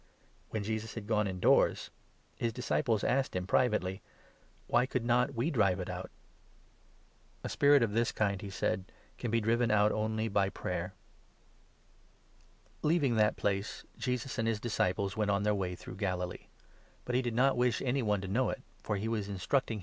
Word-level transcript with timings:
When 0.49 0.63
Jesus 0.63 0.93
28 0.93 0.95
had 1.03 1.07
gone 1.07 1.27
indoors, 1.27 1.91
his 2.35 2.51
disciples 2.51 3.03
asked 3.03 3.35
him 3.35 3.45
privately:" 3.45 4.01
Why 4.67 4.87
could 4.87 5.05
not 5.05 5.35
we 5.35 5.51
drive 5.51 5.79
it 5.79 5.91
out?"" 5.91 6.09
A 7.43 7.49
spirit 7.49 7.83
of 7.83 7.91
this 7.91 8.11
kind," 8.11 8.41
he 8.41 8.49
said," 8.49 8.85
can 9.19 9.29
be 9.29 9.39
driven 9.39 9.69
out 9.69 9.91
only 9.91 10.27
by 10.27 10.49
29 10.49 10.51
prayer." 10.55 10.93
Mai. 12.81 12.89
4. 12.89 12.91
s 12.91 13.01
6. 13.03 13.09
MARK, 13.11 13.11
9. 13.13 13.13
23 13.13 13.13
Leaving 13.13 13.15
that 13.17 13.37
place, 13.39 13.85
Jesus 13.99 14.37
and 14.39 14.47
his 14.47 14.59
disciples 14.59 15.15
went 15.15 15.29
30 15.29 15.33
a. 15.35 15.37
second 15.37 15.43
t"ime, 15.43 15.43
on 15.43 15.43
their 15.43 15.69
way 15.69 15.75
through 15.75 15.95
Galilee; 15.97 16.47
but 17.05 17.13
he 17.13 17.21
did 17.21 17.35
not 17.35 17.41
foretells' 17.53 17.59
wish 17.79 17.81
any 17.83 18.01
one 18.01 18.21
to 18.21 18.27
know 18.27 18.49
it, 18.49 18.63
for 18.81 18.95
he 18.95 19.07
was 19.07 19.29
instructing 19.29 19.75
31 19.75 19.77
his 19.77 19.77
Death. 19.77 19.79